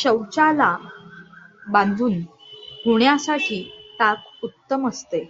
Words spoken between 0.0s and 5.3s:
शौचाला बांधून होण्यासाठी ताक उत्तम असते.